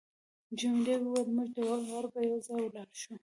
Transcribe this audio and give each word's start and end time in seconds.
جميلې 0.59 0.95
وويل: 0.99 1.27
موږ 1.35 1.47
دواړه 1.55 2.09
به 2.13 2.19
یو 2.29 2.37
ځای 2.47 2.59
ولاړ 2.65 2.89
شو. 3.01 3.13